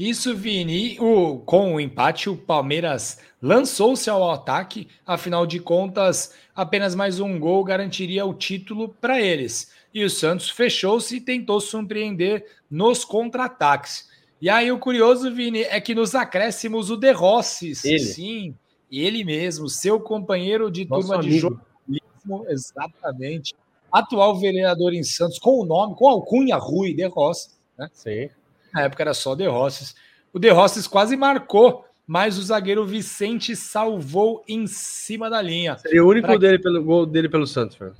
[0.02, 0.98] Isso, Vini.
[1.00, 4.88] O, com o empate, o Palmeiras lançou-se ao ataque.
[5.06, 9.72] Afinal de contas, apenas mais um gol garantiria o título para eles.
[9.94, 14.10] E o Santos fechou-se e tentou surpreender nos contra-ataques.
[14.42, 18.56] E aí o curioso, Vini, é que nos acréscimos o De Rossi, sim,
[18.92, 21.32] ele mesmo, seu companheiro de Nosso turma amigo.
[21.32, 23.54] de jornalismo, exatamente,
[23.92, 27.88] atual vereador em Santos, com o nome, com alcunha Rui De Rossi, né?
[27.94, 28.32] Sim.
[28.74, 29.94] Na época era só De Rossi.
[30.34, 35.78] O De Rossi quase marcou, mas o zagueiro Vicente salvou em cima da linha.
[35.78, 36.38] Seria o único pra...
[36.38, 37.96] dele pelo gol dele pelo Santos, velho.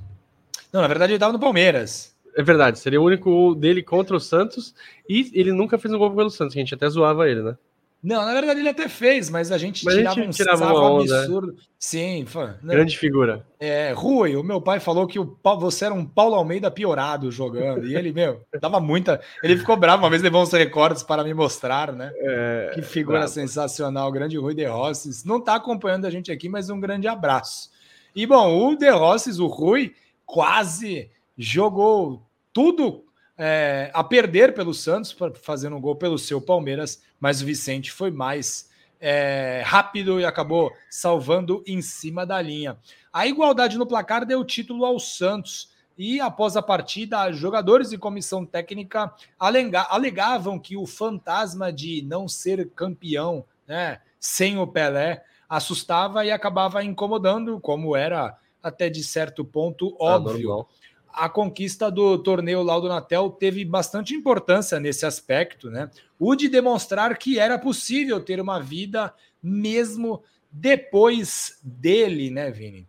[0.72, 2.16] Não, na verdade ele estava no Palmeiras.
[2.34, 4.74] É verdade, seria o único dele contra o Santos
[5.06, 7.56] e ele nunca fez um gol pelo Santos, a gente até zoava ele, né?
[8.02, 10.64] Não, na verdade ele até fez, mas a gente mas tirava a gente um tirava
[10.64, 11.56] uma onda, absurdo.
[11.78, 12.26] Sim,
[12.60, 12.74] não.
[12.74, 13.46] grande figura.
[13.60, 17.86] É, Rui, o meu pai falou que o você era um Paulo Almeida piorado jogando,
[17.86, 19.20] e ele, meu, dava muita.
[19.40, 22.12] Ele ficou bravo, uma vez levou uns recordes para me mostrar, né?
[22.16, 23.32] É, que figura bravo.
[23.32, 25.24] sensacional, grande Rui De Rosses.
[25.24, 27.70] Não está acompanhando a gente aqui, mas um grande abraço.
[28.16, 29.94] E bom, o De Rosses, o Rui,
[30.26, 33.04] quase jogou tudo
[33.36, 38.10] é, a perder pelo Santos, fazendo um gol pelo seu Palmeiras, mas o Vicente foi
[38.10, 42.78] mais é, rápido e acabou salvando em cima da linha.
[43.12, 45.72] A igualdade no placar deu título ao Santos.
[45.98, 52.70] E após a partida, jogadores e comissão técnica alegavam que o fantasma de não ser
[52.70, 59.94] campeão né, sem o Pelé assustava e acabava incomodando, como era até de certo ponto
[60.00, 60.60] ah, óbvio.
[60.60, 60.64] Ah,
[61.12, 65.90] a conquista do torneio Laudo Natel teve bastante importância nesse aspecto, né?
[66.18, 72.86] O de demonstrar que era possível ter uma vida mesmo depois dele, né, Vini?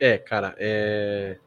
[0.00, 1.38] É, cara, é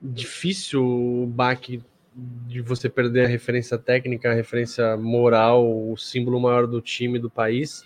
[0.00, 1.82] difícil o baque
[2.14, 7.30] de você perder a referência técnica, a referência moral, o símbolo maior do time do
[7.30, 7.84] país,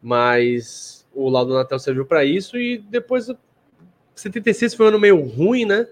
[0.00, 3.28] mas o Laudo Natal serviu para isso e depois
[4.14, 5.86] 76 foi um ano meio ruim, né?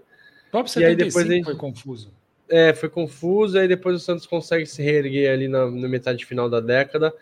[0.49, 1.45] O próprio 75 e aí depois gente...
[1.45, 2.13] foi confuso.
[2.49, 6.51] É, foi confuso, aí depois o Santos consegue se reerguer ali na, na metade final
[6.51, 7.15] da década.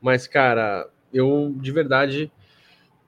[0.00, 2.30] Mas, cara, eu de verdade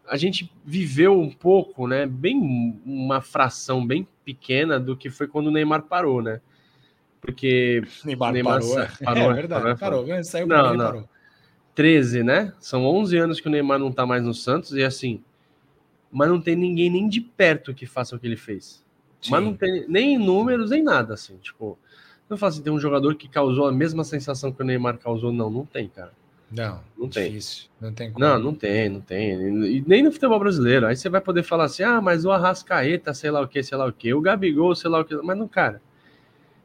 [0.08, 2.06] a gente viveu um pouco, né?
[2.06, 6.40] Bem uma fração bem pequena do que foi quando o Neymar parou, né?
[7.20, 8.88] Porque Neymar, Neymar parou, é.
[9.04, 10.24] parou, é, verdade, parou, parou, parou.
[10.24, 10.86] saiu não, não.
[10.86, 11.08] parou.
[11.74, 12.52] 13, né?
[12.58, 15.22] São 11 anos que o Neymar não tá mais no Santos e assim,
[16.10, 18.84] mas não tem ninguém nem de perto que faça o que ele fez.
[19.20, 19.30] Sim.
[19.30, 21.78] Mas não tem nem números, nem nada, assim, tipo,
[22.28, 25.32] não fala assim, tem um jogador que causou a mesma sensação que o Neymar causou,
[25.32, 26.12] não, não tem, cara.
[26.50, 27.28] Não, não tem.
[27.28, 27.68] Difícil.
[27.78, 28.24] Não tem como.
[28.24, 29.32] Não, não tem, não tem.
[29.66, 30.86] E nem no futebol brasileiro.
[30.86, 33.76] Aí você vai poder falar assim: ah, mas o Arrascaeta, sei lá o que, sei
[33.76, 35.14] lá o que, o Gabigol, sei lá o que.
[35.16, 35.82] Mas não, cara.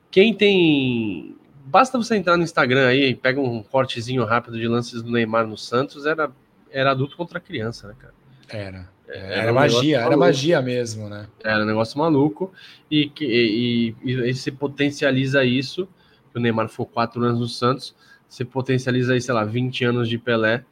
[0.10, 5.02] Quem tem basta você entrar no Instagram aí e pega um cortezinho rápido de lances
[5.02, 6.32] do Neymar no Santos, era,
[6.72, 8.14] era adulto contra criança, né, cara?
[8.50, 8.90] Era.
[9.08, 11.28] É, era, era um magia, era magia mesmo, né?
[11.44, 12.52] Era um negócio maluco
[12.90, 15.88] e, que, e, e, e se potencializa isso.
[16.34, 17.96] O Neymar foi quatro anos no Santos,
[18.28, 20.64] se potencializa aí, sei lá, 20 anos de Pelé.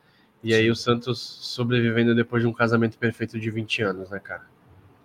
[0.44, 4.44] E aí o Santos sobrevivendo depois de um casamento perfeito de 20 anos, né, cara?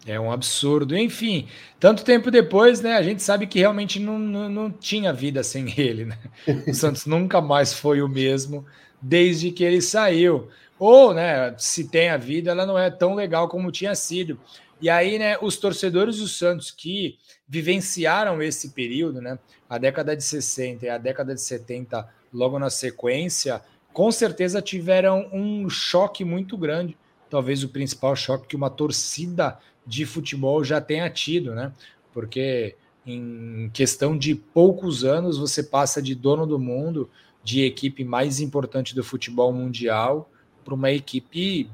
[0.07, 0.97] É um absurdo.
[0.97, 1.49] Enfim,
[1.81, 2.95] tanto tempo depois, né?
[2.95, 6.19] A gente sabe que realmente não, não, não tinha vida sem ele, né?
[6.67, 8.65] O Santos nunca mais foi o mesmo
[9.03, 10.49] desde que ele saiu.
[10.79, 14.39] Ou, né, se tem a vida, ela não é tão legal como tinha sido.
[14.81, 17.17] E aí, né, os torcedores do Santos que
[17.49, 22.69] vivenciaram esse período, né, a década de 60 e a década de 70, logo na
[22.69, 23.63] sequência,
[23.93, 26.97] com certeza tiveram um choque muito grande.
[27.31, 31.73] Talvez o principal choque que uma torcida de futebol já tenha tido, né?
[32.13, 37.09] Porque em questão de poucos anos você passa de dono do mundo,
[37.43, 40.29] de equipe mais importante do futebol mundial,
[40.67, 41.71] para uma equipe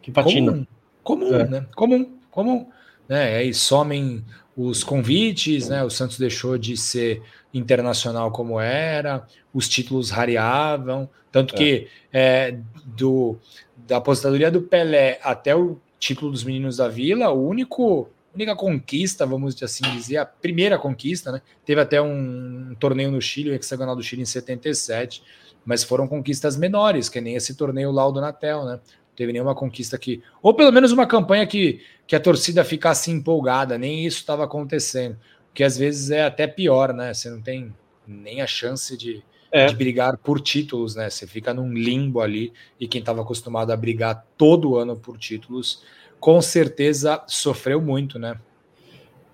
[0.00, 0.52] que patina.
[0.52, 0.66] Comum,
[1.02, 1.48] comum é.
[1.48, 1.66] né?
[1.74, 2.66] Comum, comum.
[3.08, 3.36] Né?
[3.36, 4.24] Aí somem
[4.56, 5.82] os convites, né?
[5.82, 7.20] O Santos deixou de ser
[7.52, 11.58] internacional como era, os títulos rareavam, tanto é.
[11.58, 13.36] que é, do,
[13.76, 19.26] da aposentadoria do Pelé até o título dos meninos da Vila, o único única conquista,
[19.26, 21.42] vamos assim dizer, a primeira conquista, né?
[21.64, 25.22] Teve até um, torneio no Chile, o hexagonal do Chile em 77,
[25.68, 28.72] mas foram conquistas menores, que nem esse torneio Laudo Natel, né?
[28.72, 33.10] Não teve nenhuma conquista que, ou pelo menos uma campanha que, que a torcida ficasse
[33.10, 35.18] empolgada, nem isso estava acontecendo,
[35.52, 37.12] que às vezes é até pior, né?
[37.12, 37.70] Você não tem
[38.06, 39.66] nem a chance de, é.
[39.66, 41.10] de brigar por títulos, né?
[41.10, 42.50] Você fica num limbo ali
[42.80, 45.82] e quem estava acostumado a brigar todo ano por títulos,
[46.18, 48.40] com certeza sofreu muito, né?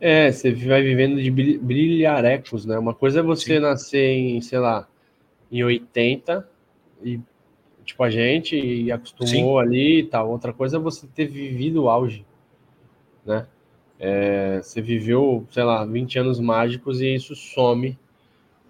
[0.00, 2.76] É, você vai vivendo de brilharecos, né?
[2.76, 3.60] Uma coisa é você Sim.
[3.60, 4.88] nascer em, sei lá,
[5.54, 6.48] em 80
[7.02, 7.20] e
[7.84, 9.66] tipo a gente e acostumou Sim.
[9.66, 10.30] ali e tal.
[10.30, 12.26] Outra coisa é você ter vivido o auge,
[13.24, 13.46] né?
[13.98, 17.96] É, você viveu, sei lá, 20 anos mágicos e isso some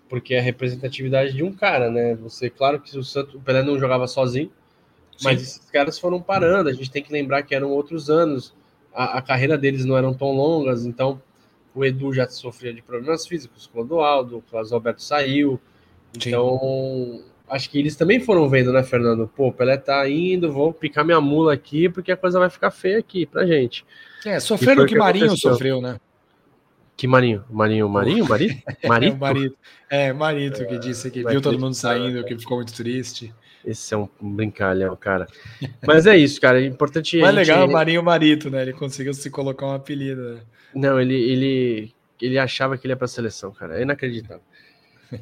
[0.09, 2.15] porque é a representatividade de um cara, né?
[2.17, 4.53] Você, claro que o Santos, o Pelé não jogava sozinho,
[5.17, 5.25] Sim.
[5.25, 6.69] mas esses caras foram parando.
[6.69, 8.55] A gente tem que lembrar que eram outros anos,
[8.95, 11.21] a, a carreira deles não eram tão longas, então
[11.75, 15.59] o Edu já sofria de problemas físicos, quando o Aldo, o Carlos Alberto saiu,
[16.17, 17.25] então Sim.
[17.49, 19.31] acho que eles também foram vendo, né, Fernando?
[19.35, 22.99] Pô, Pelé tá indo, vou picar minha mula aqui porque a coisa vai ficar feia
[22.99, 23.85] aqui pra gente.
[24.25, 25.53] É, sofrendo o que, que Marinho aconteceu.
[25.53, 25.99] sofreu, né?
[26.97, 27.45] Que Marinho?
[27.51, 28.63] Marinho, Marinho, Marito?
[28.85, 29.17] Marito?
[29.17, 29.57] é, Marito.
[29.91, 33.35] É, Marito que disse que viu todo mundo saindo, que ficou muito triste.
[33.65, 35.27] Esse é um brincalhão, cara.
[35.87, 36.61] Mas é isso, cara.
[36.63, 37.19] É importante.
[37.19, 37.49] Mas gente...
[37.49, 38.63] legal o Marinho Marito, né?
[38.63, 40.35] Ele conseguiu se colocar um apelido.
[40.35, 40.41] Né?
[40.75, 43.79] Não, ele, ele, ele achava que ele ia pra seleção, cara.
[43.79, 44.43] É inacreditável.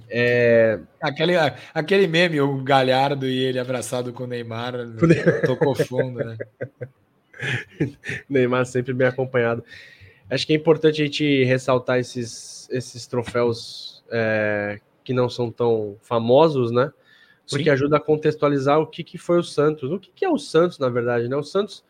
[0.09, 0.79] É...
[1.01, 1.35] Aquele,
[1.75, 4.75] aquele meme, o Galhardo e ele abraçado com o Neymar,
[5.47, 6.37] tocou fundo, né?
[8.29, 9.65] Neymar sempre bem acompanhado.
[10.31, 15.97] Acho que é importante a gente ressaltar esses, esses troféus é, que não são tão
[16.01, 16.91] famosos, né?
[17.49, 17.71] Porque Sim.
[17.71, 19.91] ajuda a contextualizar o que, que foi o Santos.
[19.91, 21.37] O que, que é o Santos, na verdade, né?
[21.37, 21.85] O Santos,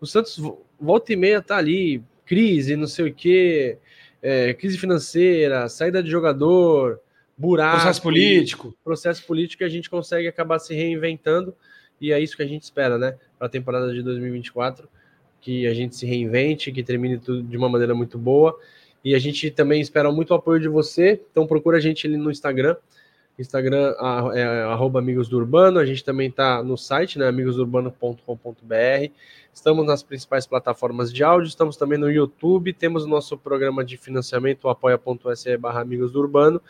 [0.00, 0.40] o Santos
[0.80, 3.78] volta e meia tá ali, crise, não sei o quê,
[4.22, 7.00] é, crise financeira, saída de jogador,
[7.42, 7.76] buraco.
[7.76, 8.74] Processo político.
[8.84, 11.54] Processo político que a gente consegue acabar se reinventando
[12.00, 13.16] e é isso que a gente espera, né?
[13.38, 14.88] Para a temporada de 2024
[15.42, 18.56] que a gente se reinvente, que termine tudo de uma maneira muito boa.
[19.04, 22.16] E a gente também espera muito o apoio de você, então procura a gente ali
[22.16, 22.76] no Instagram.
[23.36, 23.94] Instagram
[24.34, 29.10] é arroba Amigos do Urbano, a gente também está no site, né, amigosurbano.com.br.
[29.52, 33.96] Estamos nas principais plataformas de áudio, estamos também no YouTube, temos o nosso programa de
[33.96, 36.62] financiamento, apoia.se barra Amigos do Urbano.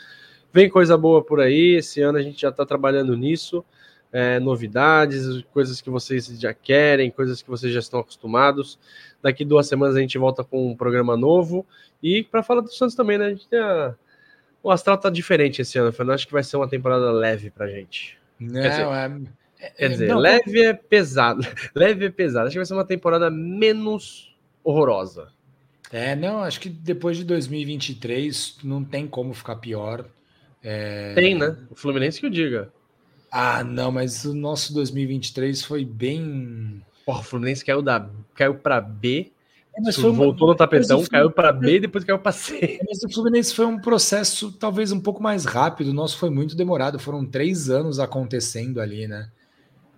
[0.53, 3.65] Vem coisa boa por aí, esse ano a gente já está trabalhando nisso
[4.13, 8.79] é, novidades, coisas que vocês já querem, coisas que vocês já estão acostumados.
[9.23, 11.67] Daqui duas semanas a gente volta com um programa novo.
[12.03, 13.27] E para falar do Santos também, né?
[13.27, 13.95] A gente tem a...
[14.63, 16.15] O Astral tá diferente esse ano, Fernando.
[16.15, 18.19] Acho que vai ser uma temporada leve pra gente.
[18.39, 18.87] Não, quer dizer,
[19.59, 19.71] é...
[19.71, 21.45] quer dizer não, leve é pesado.
[21.75, 22.47] leve é pesado.
[22.47, 25.29] Acho que vai ser uma temporada menos horrorosa.
[25.91, 30.07] É, não, acho que depois de 2023 não tem como ficar pior.
[30.63, 31.15] É...
[31.15, 31.57] Tem, né?
[31.71, 32.73] O Fluminense que o diga.
[33.31, 36.83] Ah, não, mas o nosso 2023 foi bem.
[37.07, 39.33] Porra, o Fluminense caiu, da, caiu para B,
[39.75, 40.53] é, mas foi voltou uma...
[40.53, 42.79] no tapetão, caiu para B e depois caiu para C.
[42.87, 46.55] Mas o Fluminense foi um processo talvez um pouco mais rápido, o nosso foi muito
[46.55, 49.31] demorado, foram três anos acontecendo ali, né?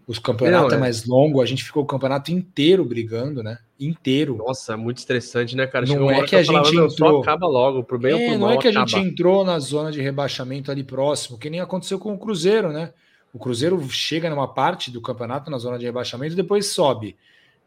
[0.07, 3.59] Os campeonatos é, é mais longo, a gente ficou o campeonato inteiro brigando, né?
[3.81, 4.37] Inteiro.
[4.37, 5.87] Nossa, muito estressante, né, cara?
[5.87, 6.90] Não é que a gente falava, entrou...
[6.90, 8.85] Só acaba logo, pro bem é, ou pro mal, Não é que acaba.
[8.85, 12.71] a gente entrou na zona de rebaixamento ali próximo, que nem aconteceu com o Cruzeiro,
[12.71, 12.93] né?
[13.33, 17.17] O Cruzeiro chega numa parte do campeonato na zona de rebaixamento e depois sobe.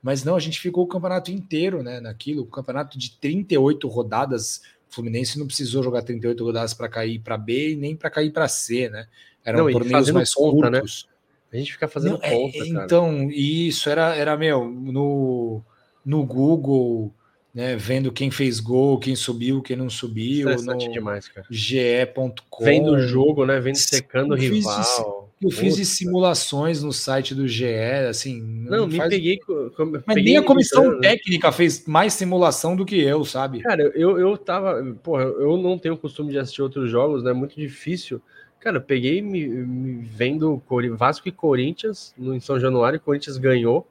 [0.01, 1.99] Mas não, a gente ficou o campeonato inteiro, né?
[1.99, 4.61] Naquilo, o campeonato de 38 rodadas.
[4.89, 8.31] O Fluminense não precisou jogar 38 rodadas para cair para B e nem para cair
[8.31, 9.07] para C, né?
[9.43, 10.79] Eram não, torneios mais conta, né?
[10.79, 11.07] curtos.
[11.09, 11.16] Né?
[11.51, 15.61] A gente fica fazendo não, é, conta, é, Então, isso era, era meu, no,
[16.05, 17.13] no Google,
[17.53, 21.47] né, vendo quem fez gol, quem subiu, quem não subiu, no demais, cara.
[21.49, 22.63] ge.com.
[22.63, 25.27] Vendo o jogo, né, vendo secando o rival.
[25.39, 27.65] Eu fiz de simulações no site do GE,
[28.09, 28.41] assim.
[28.41, 29.09] Não, não me faz...
[29.09, 29.39] peguei.
[29.77, 31.09] Mas peguei nem a comissão né?
[31.09, 33.61] técnica fez mais simulação do que eu, sabe?
[33.61, 34.83] Cara, eu, eu tava.
[35.03, 37.29] Porra, eu não tenho costume de assistir outros jogos, né?
[37.29, 38.19] É muito difícil.
[38.59, 40.61] Cara, eu peguei me, me vendo
[40.95, 43.87] Vasco e Corinthians no, em São Januário, Corinthians ganhou.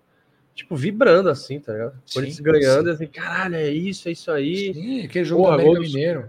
[0.55, 1.95] Tipo, vibrando assim, tá ligado?
[2.07, 2.95] Sim, Corinthians ganhando, sim.
[2.95, 4.73] assim, caralho, é isso, é isso aí.
[4.73, 6.29] Sim, aquele jogo Porra, do América Mineiro.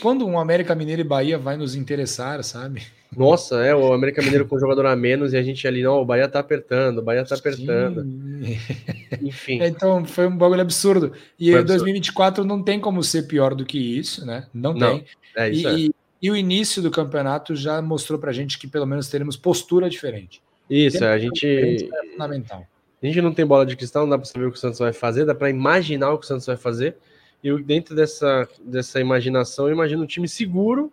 [0.00, 2.82] Quando um América Mineiro e Bahia vai nos interessar, sabe?
[3.16, 6.00] Nossa, é, o América Mineiro com um jogador a menos e a gente ali, não,
[6.00, 8.02] o Bahia tá apertando, o Bahia tá apertando.
[8.02, 8.58] Sim.
[9.20, 9.62] Enfim.
[9.62, 11.12] Então foi um bagulho absurdo.
[11.38, 14.46] E em 2024 não tem como ser pior do que isso, né?
[14.54, 15.04] Não, não tem.
[15.36, 15.78] É isso e, é.
[15.78, 15.94] e,
[16.28, 20.42] o início do campeonato já mostrou pra gente que pelo menos teremos postura diferente.
[20.68, 21.46] Isso, a gente.
[21.46, 22.66] É fundamental.
[23.02, 24.78] A gente não tem bola de cristal, não dá para saber o que o Santos
[24.78, 26.96] vai fazer, dá para imaginar o que o Santos vai fazer.
[27.42, 30.92] E dentro dessa, dessa imaginação, eu imagino um time seguro,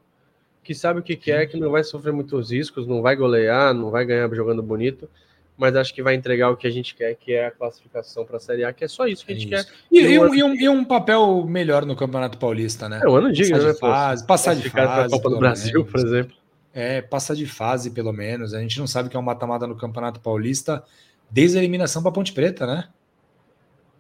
[0.64, 3.92] que sabe o que quer, que não vai sofrer muitos riscos, não vai golear, não
[3.92, 5.10] vai ganhar jogando bonito,
[5.58, 8.38] mas acho que vai entregar o que a gente quer, que é a classificação para
[8.38, 9.72] a Série A, que é só isso que a gente é quer.
[9.91, 13.01] E, e, um, e, um, e, um, papel melhor no Campeonato Paulista, né?
[13.03, 13.80] É o ano digno, passar de né?
[13.80, 15.10] Fase, passar de fase.
[15.10, 15.91] Copa do Brasil, menos.
[15.91, 16.38] por exemplo.
[16.72, 18.53] É, passar de fase, pelo menos.
[18.53, 20.84] A gente não sabe que é um mata-mata no Campeonato Paulista
[21.30, 22.88] desde a eliminação para Ponte Preta, né?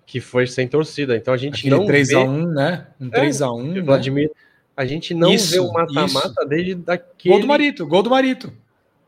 [0.05, 1.17] Que foi sem torcida.
[1.17, 2.15] Então a gente Aquele não 3 vê...
[2.15, 2.87] a 1, né?
[3.01, 4.35] Um 3 é, a 1, Vladimir, né?
[4.75, 7.33] A gente não isso, vê o mata-mata desde daquele.
[7.33, 8.53] Gol do Marito, gol do Marito.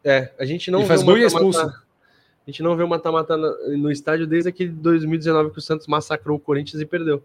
[0.04, 1.72] É, a gente não Ele faz e é expulso.
[2.50, 6.36] A gente não vê o mata-mata no estádio desde aquele 2019 que o Santos massacrou
[6.36, 7.24] o Corinthians e perdeu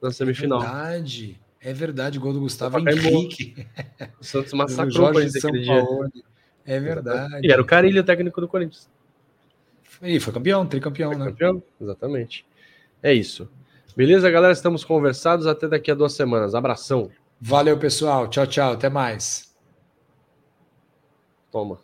[0.00, 0.62] na semifinal.
[0.62, 1.40] É verdade.
[1.60, 3.66] É verdade, gol do Gustavo Henrique.
[4.20, 5.84] O Santos massacrou o Corinthians aquele dia.
[6.64, 7.44] É verdade.
[7.44, 8.88] E era o Carilho, o técnico do Corinthians.
[10.00, 11.26] E foi campeão, tricampeão, foi né?
[11.26, 12.46] Campeão, exatamente.
[13.02, 13.50] É isso.
[13.96, 14.52] Beleza, galera?
[14.52, 15.48] Estamos conversados.
[15.48, 16.54] Até daqui a duas semanas.
[16.54, 17.10] Abração.
[17.40, 18.28] Valeu, pessoal.
[18.28, 18.74] Tchau, tchau.
[18.74, 19.52] Até mais.
[21.50, 21.80] Toma.